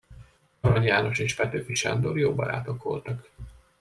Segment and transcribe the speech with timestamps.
[0.61, 3.27] Arany János és Petőfi Sándor jó barátok voltak.